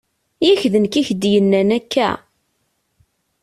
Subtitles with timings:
[0.47, 2.09] Yak d nekk i ak-d-yennan akka!